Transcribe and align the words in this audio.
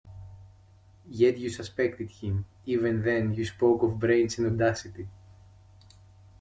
Yet 1.11 1.37
you 1.37 1.51
suspected 1.51 2.09
him— 2.09 2.45
even 2.65 3.03
then 3.03 3.35
you 3.35 3.45
spoke 3.45 3.83
of 3.83 3.99
brains 3.99 4.39
and 4.39 4.47
audacity. 4.51 5.07